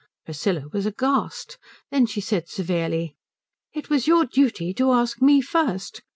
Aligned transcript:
Priscilla 0.25 0.63
was 0.73 0.87
aghast. 0.87 1.59
Then 1.91 2.07
she 2.07 2.21
said 2.21 2.49
severely, 2.49 3.15
"It 3.71 3.91
was 3.91 4.07
your 4.07 4.25
duty 4.25 4.73
to 4.73 4.91
ask 4.93 5.21
me 5.21 5.41
first. 5.41 6.01